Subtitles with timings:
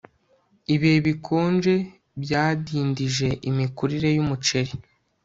[0.73, 1.73] Ibihe bikonje
[2.21, 4.73] byadindije imikurire yumuceri